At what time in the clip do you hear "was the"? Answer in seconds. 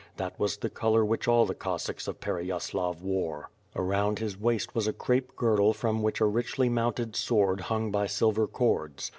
0.39-0.69